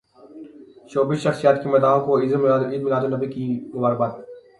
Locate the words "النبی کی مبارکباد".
3.03-4.11